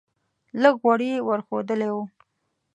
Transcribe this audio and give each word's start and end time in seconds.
لږ 0.61 0.75
غوړي 0.81 1.07
یې 1.13 1.19
ور 1.27 1.39
ښودلی 1.47 1.89
و. 1.95 1.97